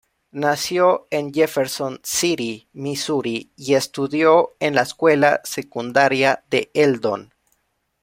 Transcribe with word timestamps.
Nació 0.31 1.05
en 1.11 1.31
Jefferson 1.31 1.99
City, 2.03 2.67
Misuri 2.73 3.51
y 3.55 3.75
estudió 3.75 4.55
en 4.59 4.73
la 4.73 4.81
escuela 4.81 5.41
secundaria 5.43 6.43
de 6.49 6.71
Eldon. 6.73 7.31